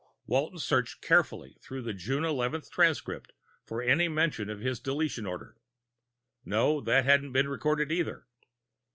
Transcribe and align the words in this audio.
Walton 0.25 0.57
searched 0.57 1.03
carefully 1.03 1.57
through 1.61 1.83
the 1.83 1.93
June 1.93 2.25
eleventh 2.25 2.71
transcript 2.71 3.33
for 3.67 3.83
any 3.83 4.07
mention 4.07 4.49
of 4.49 4.59
his 4.59 4.79
deletion 4.79 5.27
order. 5.27 5.57
No, 6.43 6.81
that 6.81 7.05
hadn't 7.05 7.33
been 7.33 7.47
recorded 7.47 7.91
either. 7.91 8.25